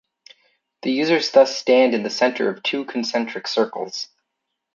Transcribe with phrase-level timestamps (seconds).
[0.81, 4.07] The users thus stand in the center of two concentric circles.